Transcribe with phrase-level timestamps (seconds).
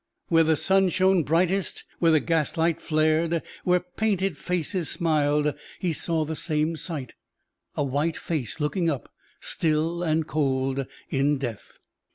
[0.29, 6.25] Where the sun shone brightest, where the gaslight flared, where painted faces smiled he saw
[6.25, 7.13] the same sight
[7.75, 11.77] a white face looking up, still and cold in death.